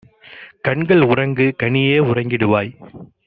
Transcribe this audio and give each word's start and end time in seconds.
கண்கள் 0.61 1.01
உறங்கு! 1.01 1.55
கனியே 1.63 1.99
உறங்கிடுவாய்! 2.05 2.73